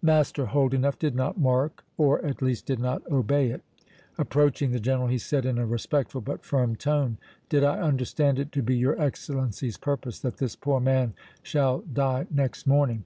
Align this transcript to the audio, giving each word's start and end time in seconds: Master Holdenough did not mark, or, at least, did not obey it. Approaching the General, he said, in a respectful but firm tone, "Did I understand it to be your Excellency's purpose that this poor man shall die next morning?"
Master 0.00 0.46
Holdenough 0.46 0.98
did 0.98 1.14
not 1.14 1.38
mark, 1.38 1.84
or, 1.98 2.24
at 2.24 2.40
least, 2.40 2.64
did 2.64 2.78
not 2.78 3.06
obey 3.12 3.50
it. 3.50 3.60
Approaching 4.16 4.70
the 4.70 4.80
General, 4.80 5.08
he 5.08 5.18
said, 5.18 5.44
in 5.44 5.58
a 5.58 5.66
respectful 5.66 6.22
but 6.22 6.46
firm 6.46 6.76
tone, 6.76 7.18
"Did 7.50 7.62
I 7.62 7.78
understand 7.78 8.38
it 8.38 8.52
to 8.52 8.62
be 8.62 8.76
your 8.78 8.98
Excellency's 8.98 9.76
purpose 9.76 10.18
that 10.20 10.38
this 10.38 10.56
poor 10.56 10.80
man 10.80 11.12
shall 11.42 11.80
die 11.80 12.26
next 12.30 12.66
morning?" 12.66 13.04